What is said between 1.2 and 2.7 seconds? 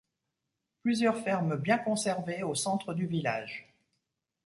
fermes bien conservées au